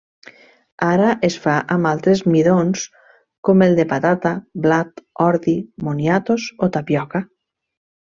[0.85, 2.87] Ara es fa amb altres midons
[3.49, 4.33] com el de patata,
[4.67, 5.57] blat, ordi,
[5.91, 7.27] moniatos o tapioca.